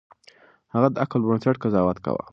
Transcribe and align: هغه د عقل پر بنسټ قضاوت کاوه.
هغه 0.73 0.87
د 0.91 0.95
عقل 1.03 1.19
پر 1.23 1.27
بنسټ 1.29 1.55
قضاوت 1.63 1.97
کاوه. 2.05 2.23